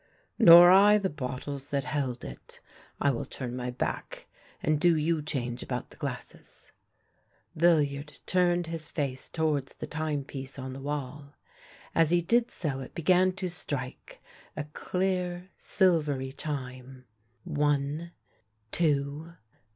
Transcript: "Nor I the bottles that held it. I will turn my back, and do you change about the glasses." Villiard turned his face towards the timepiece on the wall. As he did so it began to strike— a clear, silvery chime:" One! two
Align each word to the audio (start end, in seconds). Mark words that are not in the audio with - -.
"Nor 0.49 0.71
I 0.71 0.97
the 0.97 1.11
bottles 1.11 1.69
that 1.69 1.83
held 1.83 2.25
it. 2.25 2.59
I 2.99 3.11
will 3.11 3.23
turn 3.23 3.55
my 3.55 3.69
back, 3.69 4.25
and 4.63 4.79
do 4.81 4.95
you 4.97 5.21
change 5.21 5.61
about 5.61 5.91
the 5.91 5.95
glasses." 5.95 6.71
Villiard 7.53 8.19
turned 8.25 8.65
his 8.65 8.87
face 8.87 9.29
towards 9.29 9.75
the 9.75 9.85
timepiece 9.85 10.57
on 10.57 10.73
the 10.73 10.79
wall. 10.81 11.35
As 11.93 12.09
he 12.09 12.19
did 12.19 12.49
so 12.49 12.79
it 12.79 12.95
began 12.95 13.33
to 13.33 13.47
strike— 13.47 14.19
a 14.57 14.63
clear, 14.73 15.51
silvery 15.55 16.31
chime:" 16.33 17.05
One! 17.43 18.11
two 18.71 19.33